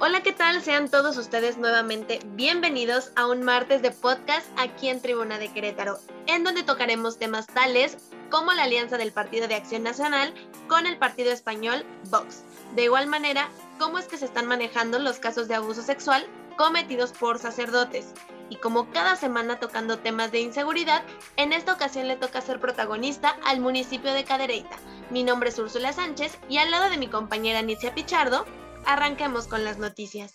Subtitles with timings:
[0.00, 0.62] Hola, ¿qué tal?
[0.62, 5.98] Sean todos ustedes nuevamente bienvenidos a un martes de podcast aquí en Tribuna de Querétaro,
[6.28, 7.98] en donde tocaremos temas tales
[8.30, 10.32] como la alianza del Partido de Acción Nacional
[10.68, 12.44] con el Partido Español Vox.
[12.76, 13.48] De igual manera,
[13.80, 16.24] cómo es que se están manejando los casos de abuso sexual
[16.56, 18.14] cometidos por sacerdotes.
[18.50, 21.02] Y como cada semana tocando temas de inseguridad,
[21.36, 24.76] en esta ocasión le toca ser protagonista al municipio de Cadereyta.
[25.10, 28.46] Mi nombre es Úrsula Sánchez y al lado de mi compañera Nitzia Pichardo,
[28.86, 30.32] arranquemos con las noticias.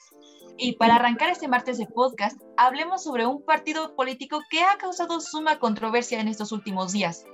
[0.57, 5.19] Y para arrancar este martes de podcast, hablemos sobre un partido político que ha causado
[5.19, 7.25] suma controversia en estos últimos días.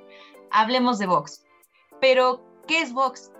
[0.51, 1.45] Hablemos de Vox.
[1.99, 3.31] Pero, ¿qué es Vox?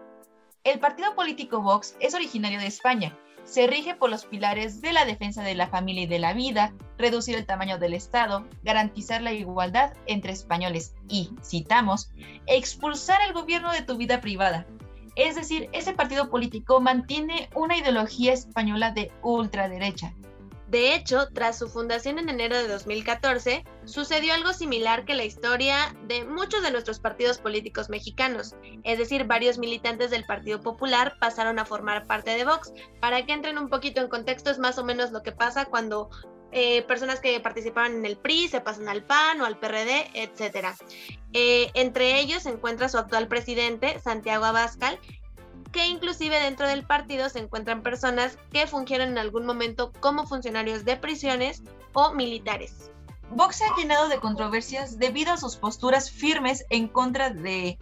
[0.65, 3.17] El partido político Vox es originario de España.
[3.45, 6.73] Se rige por los pilares de la defensa de la familia y de la vida,
[6.97, 12.11] reducir el tamaño del Estado, garantizar la igualdad entre españoles y, citamos,
[12.45, 14.67] expulsar el gobierno de tu vida privada,
[15.19, 20.13] es decir, ese partido político mantiene una ideología española de ultraderecha.
[20.69, 25.95] De hecho, tras su fundación en enero de 2014, sucedió algo similar que la historia
[26.07, 31.57] de muchos de nuestros partidos políticos mexicanos, es decir, varios militantes del Partido Popular pasaron
[31.57, 32.71] a formar parte de Vox.
[33.01, 36.11] Para que entren un poquito en contexto, es más o menos lo que pasa cuando
[36.51, 40.67] eh, personas que participaban en el PRI se pasan al PAN o al PRD, etc.
[41.33, 44.99] Eh, entre ellos se encuentra su actual presidente, Santiago Abascal,
[45.71, 50.85] que inclusive dentro del partido se encuentran personas que fungieron en algún momento como funcionarios
[50.85, 51.61] de prisiones
[51.93, 52.89] o militares.
[53.31, 57.77] Vox se ha llenado de controversias debido a sus posturas firmes en contra de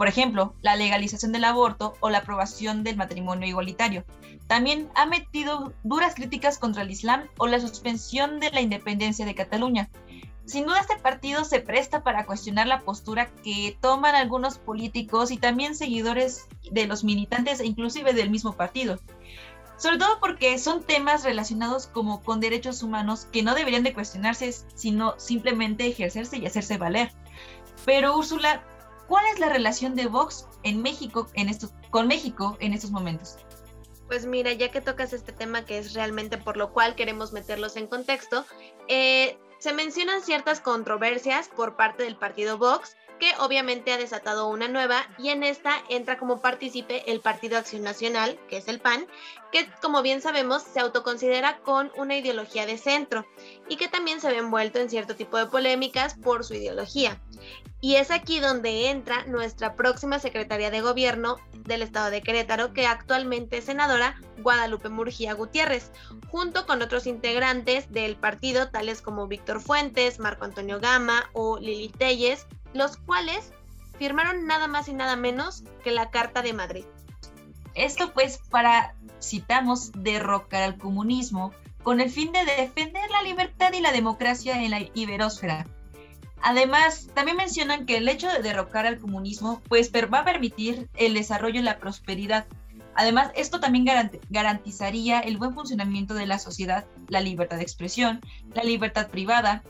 [0.00, 4.06] por ejemplo, la legalización del aborto o la aprobación del matrimonio igualitario.
[4.46, 9.34] También ha metido duras críticas contra el Islam o la suspensión de la independencia de
[9.34, 9.90] Cataluña.
[10.46, 15.36] Sin duda este partido se presta para cuestionar la postura que toman algunos políticos y
[15.36, 18.98] también seguidores de los militantes e inclusive del mismo partido.
[19.76, 24.50] Sobre todo porque son temas relacionados como con derechos humanos que no deberían de cuestionarse,
[24.74, 27.12] sino simplemente ejercerse y hacerse valer.
[27.84, 28.62] Pero Úrsula,
[29.10, 33.38] ¿Cuál es la relación de Vox en México en estos, con México en estos momentos?
[34.06, 37.74] Pues mira, ya que tocas este tema que es realmente por lo cual queremos meterlos
[37.74, 38.46] en contexto,
[38.86, 44.66] eh, se mencionan ciertas controversias por parte del partido Vox que obviamente ha desatado una
[44.66, 49.06] nueva y en esta entra como partícipe el Partido Acción Nacional, que es el PAN,
[49.52, 53.26] que como bien sabemos se autoconsidera con una ideología de centro
[53.68, 57.20] y que también se ve envuelto en cierto tipo de polémicas por su ideología.
[57.82, 62.86] Y es aquí donde entra nuestra próxima secretaria de gobierno del estado de Querétaro, que
[62.86, 65.90] actualmente es senadora Guadalupe Murgía Gutiérrez,
[66.28, 71.88] junto con otros integrantes del partido, tales como Víctor Fuentes, Marco Antonio Gama o Lili
[71.88, 73.52] Telles, los cuales
[73.98, 76.84] firmaron nada más y nada menos que la Carta de Madrid.
[77.74, 83.80] Esto pues para, citamos, derrocar al comunismo con el fin de defender la libertad y
[83.80, 85.66] la democracia en la iberósfera.
[86.42, 91.14] Además, también mencionan que el hecho de derrocar al comunismo pues va a permitir el
[91.14, 92.46] desarrollo y la prosperidad.
[92.94, 93.86] Además, esto también
[94.30, 98.20] garantizaría el buen funcionamiento de la sociedad, la libertad de expresión,
[98.54, 99.62] la libertad privada,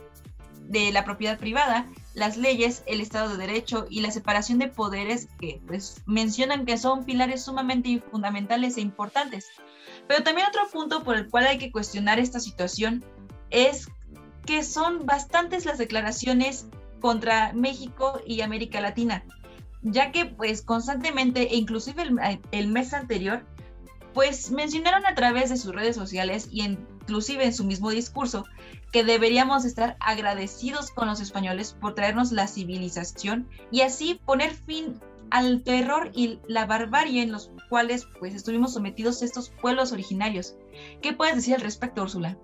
[0.67, 5.27] de la propiedad privada, las leyes, el Estado de Derecho y la separación de poderes
[5.39, 9.47] que pues mencionan que son pilares sumamente fundamentales e importantes.
[10.07, 13.03] Pero también otro punto por el cual hay que cuestionar esta situación
[13.49, 13.87] es
[14.45, 16.67] que son bastantes las declaraciones
[16.99, 19.23] contra México y América Latina,
[19.81, 22.19] ya que pues constantemente e inclusive el,
[22.51, 23.45] el mes anterior
[24.13, 26.61] pues mencionaron a través de sus redes sociales y
[27.11, 28.45] inclusive en su mismo discurso
[28.93, 34.97] que deberíamos estar agradecidos con los españoles por traernos la civilización y así poner fin
[35.29, 40.55] al terror y la barbarie en los cuales pues estuvimos sometidos estos pueblos originarios.
[41.01, 42.37] ¿Qué puedes decir al respecto, Úrsula?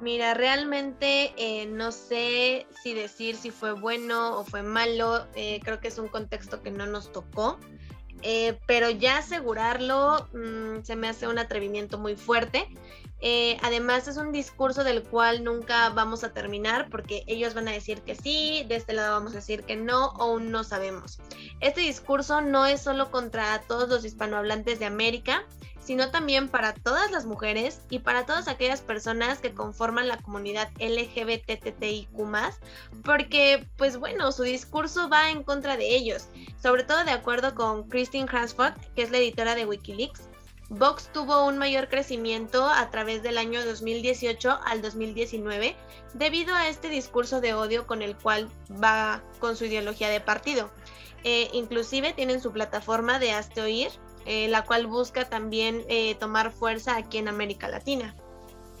[0.00, 5.26] Mira, realmente eh, no sé si decir si fue bueno o fue malo.
[5.34, 7.58] Eh, creo que es un contexto que no nos tocó.
[8.22, 12.66] Eh, pero ya asegurarlo mm, se me hace un atrevimiento muy fuerte.
[13.22, 17.72] Eh, además es un discurso del cual nunca vamos a terminar porque ellos van a
[17.72, 21.18] decir que sí, de este lado vamos a decir que no o no sabemos.
[21.60, 25.44] Este discurso no es solo contra todos los hispanohablantes de América,
[25.90, 30.70] sino también para todas las mujeres y para todas aquellas personas que conforman la comunidad
[30.78, 32.08] LGBTTIQ+,
[33.04, 36.28] porque pues bueno, su discurso va en contra de ellos,
[36.62, 40.29] sobre todo de acuerdo con Christine Hansford, que es la editora de Wikileaks.
[40.70, 45.74] Vox tuvo un mayor crecimiento a través del año 2018 al 2019
[46.14, 48.48] debido a este discurso de odio con el cual
[48.82, 50.70] va con su ideología de partido.
[51.24, 53.90] Eh, inclusive tienen su plataforma de Hazte Oír,
[54.26, 58.14] eh, la cual busca también eh, tomar fuerza aquí en América Latina.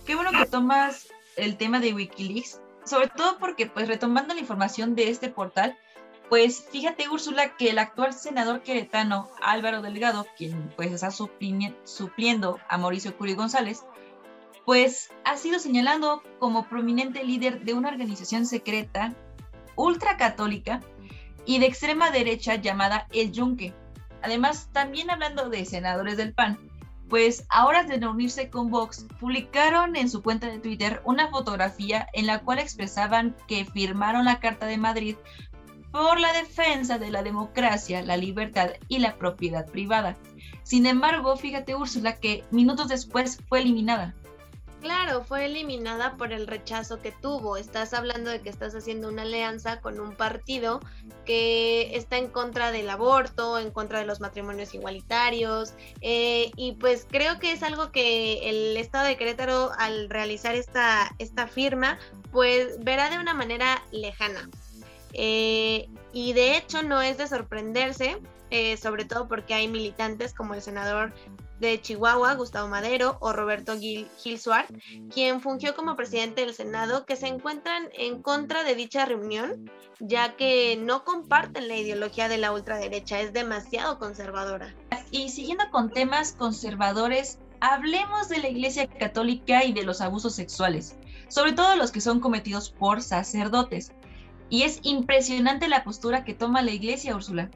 [0.06, 4.94] Qué bueno que tomas el tema de Wikileaks, sobre todo porque, pues retomando la información
[4.94, 5.76] de este portal,
[6.30, 12.78] pues fíjate, Úrsula, que el actual senador queretano Álvaro Delgado, quien pues está supliendo a
[12.78, 13.84] Mauricio Curi González,
[14.64, 19.12] pues ha sido señalado como prominente líder de una organización secreta
[19.74, 20.80] ultracatólica
[21.46, 23.74] y de extrema derecha llamada El Yunque.
[24.22, 26.60] Además, también hablando de senadores del PAN,
[27.08, 32.28] pues ahora de reunirse con Vox, publicaron en su cuenta de Twitter una fotografía en
[32.28, 35.16] la cual expresaban que firmaron la Carta de Madrid
[35.92, 40.16] por la defensa de la democracia, la libertad y la propiedad privada.
[40.62, 44.14] Sin embargo, fíjate Úrsula que minutos después fue eliminada.
[44.80, 47.58] Claro, fue eliminada por el rechazo que tuvo.
[47.58, 50.80] Estás hablando de que estás haciendo una alianza con un partido
[51.26, 55.74] que está en contra del aborto, en contra de los matrimonios igualitarios.
[56.00, 61.14] Eh, y pues creo que es algo que el Estado de Querétaro al realizar esta,
[61.18, 61.98] esta firma,
[62.32, 64.48] pues verá de una manera lejana.
[65.12, 68.18] Eh, y de hecho no es de sorprenderse,
[68.50, 71.12] eh, sobre todo porque hay militantes como el senador
[71.60, 74.40] de Chihuahua, Gustavo Madero, o Roberto Gil, Gil
[75.12, 79.70] quien fungió como presidente del Senado, que se encuentran en contra de dicha reunión,
[80.00, 84.74] ya que no comparten la ideología de la ultraderecha, es demasiado conservadora.
[85.10, 90.96] Y siguiendo con temas conservadores, hablemos de la Iglesia Católica y de los abusos sexuales,
[91.28, 93.92] sobre todo los que son cometidos por sacerdotes.
[94.50, 97.50] Y es impresionante la postura que toma la Iglesia, Úrsula.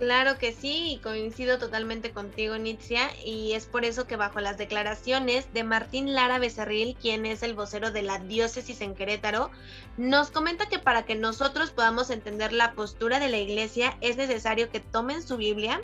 [0.00, 5.52] Claro que sí, coincido totalmente contigo, Nitzia, y es por eso que bajo las declaraciones
[5.52, 9.50] de Martín Lara Becerril, quien es el vocero de la diócesis en Querétaro,
[9.98, 14.70] nos comenta que para que nosotros podamos entender la postura de la iglesia es necesario
[14.70, 15.82] que tomen su Biblia,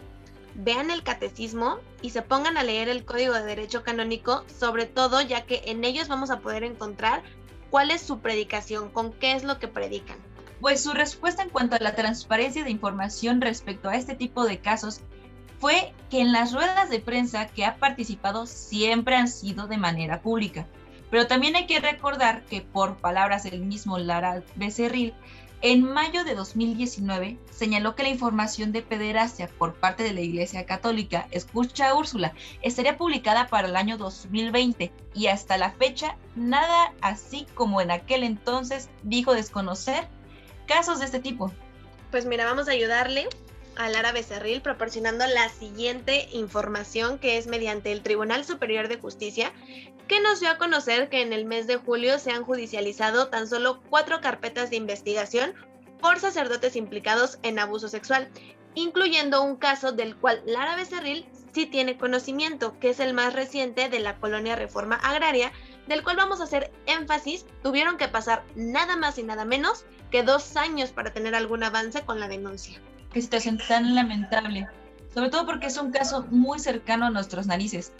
[0.55, 5.21] vean el catecismo y se pongan a leer el Código de Derecho Canónico, sobre todo
[5.21, 7.23] ya que en ellos vamos a poder encontrar
[7.69, 10.17] cuál es su predicación, con qué es lo que predican
[10.61, 14.59] pues su respuesta en cuanto a la transparencia de información respecto a este tipo de
[14.59, 15.01] casos
[15.59, 20.21] fue que en las ruedas de prensa que ha participado siempre han sido de manera
[20.21, 20.67] pública.
[21.11, 25.15] Pero también hay que recordar que por palabras del mismo Lara Becerril,
[25.63, 30.67] en mayo de 2019 señaló que la información de pederastia por parte de la Iglesia
[30.67, 37.47] Católica, escucha Úrsula, estaría publicada para el año 2020 y hasta la fecha nada así
[37.55, 40.09] como en aquel entonces dijo desconocer
[40.67, 41.53] casos de este tipo?
[42.11, 43.29] Pues mira, vamos a ayudarle
[43.77, 49.53] a Lara Becerril proporcionando la siguiente información que es mediante el Tribunal Superior de Justicia
[50.09, 53.49] que nos dio a conocer que en el mes de julio se han judicializado tan
[53.49, 55.55] solo cuatro carpetas de investigación
[56.01, 58.29] por sacerdotes implicados en abuso sexual,
[58.75, 63.89] incluyendo un caso del cual Lara Becerril sí tiene conocimiento, que es el más reciente
[63.89, 65.53] de la colonia Reforma Agraria,
[65.89, 70.23] del cual vamos a hacer énfasis, tuvieron que pasar nada más y nada menos que
[70.23, 72.81] dos años para tener algún avance con la denuncia.
[73.13, 74.69] Qué situación tan lamentable,
[75.15, 77.93] sobre todo porque es un caso muy cercano a nuestras narices.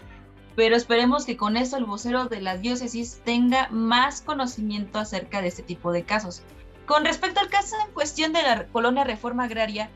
[0.55, 5.49] Pero esperemos que con esto el vocero de la diócesis tenga más conocimiento acerca de
[5.49, 6.41] este tipo de casos.
[6.87, 9.91] Con respecto al caso en cuestión de la colonia Reforma Agraria,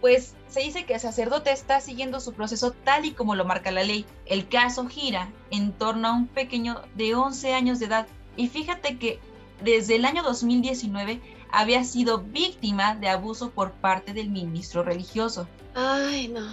[0.00, 3.70] pues se dice que el sacerdote está siguiendo su proceso tal y como lo marca
[3.70, 4.06] la ley.
[4.24, 8.06] El caso gira en torno a un pequeño de 11 años de edad.
[8.36, 9.18] Y fíjate que
[9.62, 15.48] desde el año 2019 había sido víctima de abuso por parte del ministro religioso.
[15.74, 16.52] Ay, no.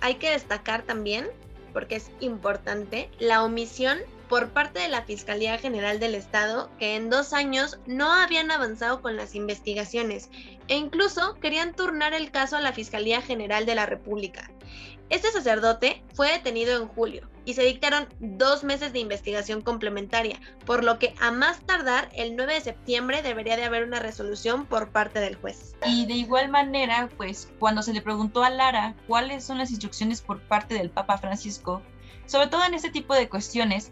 [0.00, 1.28] Hay que destacar también,
[1.72, 3.98] porque es importante, la omisión
[4.30, 9.02] por parte de la Fiscalía General del Estado que en dos años no habían avanzado
[9.02, 10.30] con las investigaciones
[10.68, 14.48] e incluso querían turnar el caso a la Fiscalía General de la República.
[15.08, 20.84] Este sacerdote fue detenido en julio y se dictaron dos meses de investigación complementaria, por
[20.84, 24.90] lo que a más tardar el 9 de septiembre debería de haber una resolución por
[24.90, 25.74] parte del juez.
[25.84, 30.22] Y de igual manera, pues cuando se le preguntó a Lara cuáles son las instrucciones
[30.22, 31.82] por parte del Papa Francisco,
[32.26, 33.90] sobre todo en este tipo de cuestiones,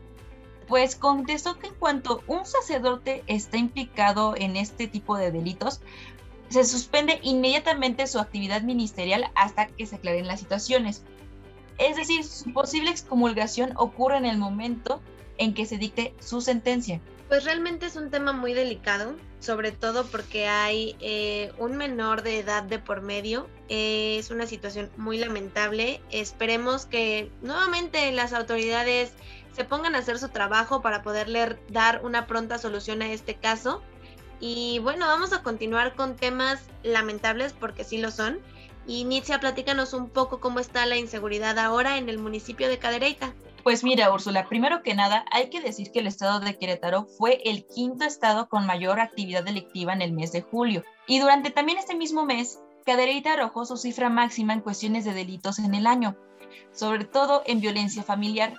[0.69, 5.81] pues contestó que en cuanto un sacerdote está implicado en este tipo de delitos,
[6.51, 11.03] se suspende inmediatamente su actividad ministerial hasta que se aclaren las situaciones.
[11.79, 15.01] Es decir, su posible excomulgación ocurre en el momento
[15.39, 17.01] en que se dicte su sentencia.
[17.29, 22.39] Pues realmente es un tema muy delicado, sobre todo porque hay eh, un menor de
[22.39, 23.49] edad de por medio.
[23.69, 26.01] es una situación muy lamentable.
[26.11, 29.13] Esperemos que nuevamente las autoridades
[29.53, 33.83] se pongan a hacer su trabajo para poderle dar una pronta solución a este caso
[34.41, 38.39] y bueno, vamos a continuar con temas lamentables porque sí lo son.
[38.87, 43.35] Y Nitzia, platícanos un poco cómo está la inseguridad ahora en el municipio de Cadereyta.
[43.63, 47.43] Pues mira, Úrsula, primero que nada, hay que decir que el estado de Querétaro fue
[47.45, 50.85] el quinto estado con mayor actividad delictiva en el mes de julio.
[51.07, 55.59] Y durante también este mismo mes, Cadereyta arrojó su cifra máxima en cuestiones de delitos
[55.59, 56.17] en el año,
[56.73, 58.55] sobre todo en violencia familiar,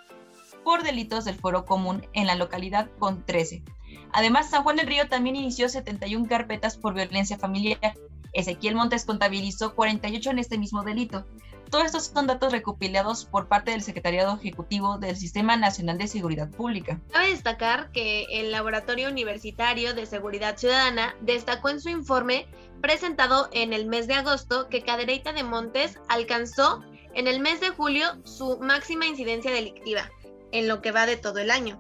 [0.63, 3.63] por delitos del foro común en la localidad con 13.
[4.12, 7.94] Además, San Juan del Río también inició 71 carpetas por violencia familiar.
[8.34, 11.25] Ezequiel Montes contabilizó 48 en este mismo delito.
[11.70, 16.50] Todos estos son datos recopilados por parte del Secretariado Ejecutivo del Sistema Nacional de Seguridad
[16.50, 17.00] Pública.
[17.12, 22.48] Cabe destacar que el Laboratorio Universitario de Seguridad Ciudadana destacó en su informe
[22.82, 27.70] presentado en el mes de agosto que Cadereyta de Montes alcanzó en el mes de
[27.70, 30.10] julio su máxima incidencia delictiva,
[30.51, 31.79] en lo que va de todo el año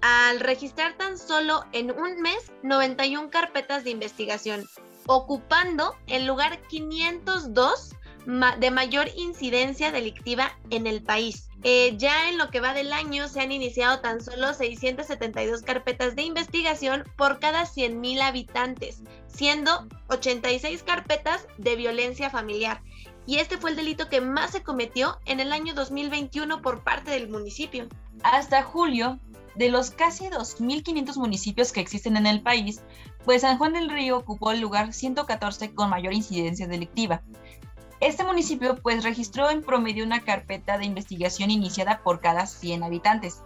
[0.00, 4.68] al registrar tan solo en un mes 91 carpetas de investigación,
[5.06, 7.92] ocupando el lugar 502
[8.58, 11.48] de mayor incidencia delictiva en el país.
[11.62, 16.14] Eh, ya en lo que va del año se han iniciado tan solo 672 carpetas
[16.16, 22.82] de investigación por cada 100.000 habitantes, siendo 86 carpetas de violencia familiar.
[23.26, 27.10] Y este fue el delito que más se cometió en el año 2021 por parte
[27.10, 27.88] del municipio.
[28.22, 29.18] Hasta julio,
[29.56, 32.80] de los casi 2.500 municipios que existen en el país,
[33.24, 37.22] pues San Juan del Río ocupó el lugar 114 con mayor incidencia delictiva.
[38.00, 43.42] Este municipio pues registró en promedio una carpeta de investigación iniciada por cada 100 habitantes.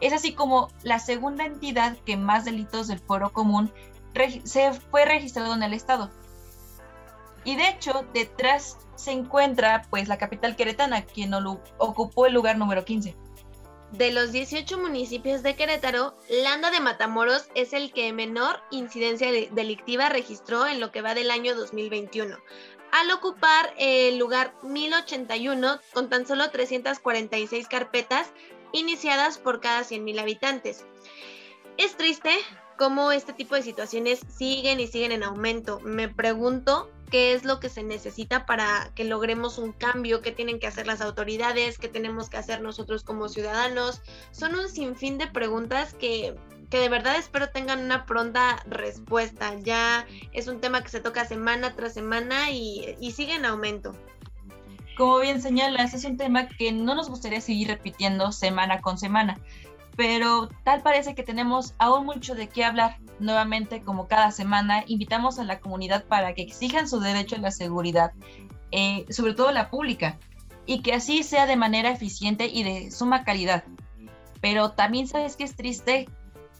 [0.00, 3.72] Es así como la segunda entidad que más delitos del foro común
[4.44, 6.10] se fue registrado en el estado.
[7.44, 11.32] Y de hecho, detrás se encuentra pues la capital queretana, quien
[11.78, 13.16] ocupó el lugar número 15.
[13.92, 20.10] De los 18 municipios de Querétaro, Landa de Matamoros es el que menor incidencia delictiva
[20.10, 22.36] registró en lo que va del año 2021,
[22.92, 28.30] al ocupar el lugar 1081 con tan solo 346 carpetas
[28.72, 30.84] iniciadas por cada 100.000 habitantes.
[31.78, 32.32] Es triste
[32.76, 35.80] cómo este tipo de situaciones siguen y siguen en aumento.
[35.80, 40.58] Me pregunto qué es lo que se necesita para que logremos un cambio, qué tienen
[40.58, 44.02] que hacer las autoridades, qué tenemos que hacer nosotros como ciudadanos.
[44.30, 46.34] Son un sinfín de preguntas que,
[46.70, 49.54] que de verdad espero tengan una pronta respuesta.
[49.60, 53.94] Ya es un tema que se toca semana tras semana y, y sigue en aumento.
[54.96, 59.38] Como bien señalas, es un tema que no nos gustaría seguir repitiendo semana con semana
[59.98, 62.98] pero tal parece que tenemos aún mucho de qué hablar.
[63.18, 67.50] Nuevamente, como cada semana, invitamos a la comunidad para que exijan su derecho a la
[67.50, 68.12] seguridad,
[68.70, 70.16] eh, sobre todo la pública,
[70.66, 73.64] y que así sea de manera eficiente y de suma calidad.
[74.40, 76.08] Pero también sabes que es triste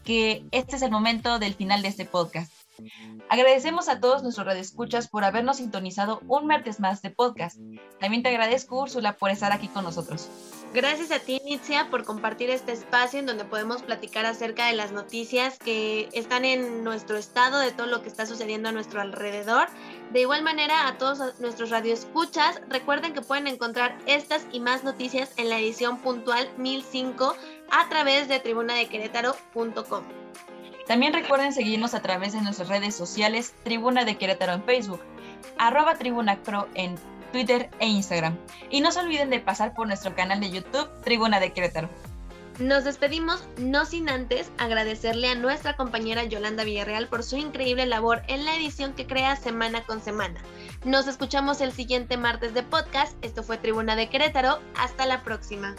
[0.03, 2.51] que este es el momento del final de este podcast.
[3.29, 7.57] Agradecemos a todos nuestros radioescuchas por habernos sintonizado un martes más de podcast.
[8.01, 10.29] También te agradezco, Úrsula, por estar aquí con nosotros.
[10.71, 14.91] Gracias a ti, Nitzia, por compartir este espacio en donde podemos platicar acerca de las
[14.91, 19.67] noticias que están en nuestro estado, de todo lo que está sucediendo a nuestro alrededor.
[20.11, 25.31] De igual manera, a todos nuestros radioescuchas, recuerden que pueden encontrar estas y más noticias
[25.37, 27.35] en la edición puntual 1005
[27.71, 30.03] a través de tribunadequerétaro.com.
[30.85, 35.01] También recuerden seguirnos a través de nuestras redes sociales, Tribuna de Querétaro en Facebook,
[35.57, 36.37] arroba Tribuna
[36.75, 36.95] en
[37.31, 38.37] Twitter e Instagram.
[38.69, 41.89] Y no se olviden de pasar por nuestro canal de YouTube, Tribuna de Querétaro.
[42.59, 48.21] Nos despedimos no sin antes agradecerle a nuestra compañera Yolanda Villarreal por su increíble labor
[48.27, 50.41] en la edición que crea semana con semana.
[50.83, 53.15] Nos escuchamos el siguiente martes de podcast.
[53.23, 54.59] Esto fue Tribuna de Querétaro.
[54.75, 55.73] Hasta la próxima.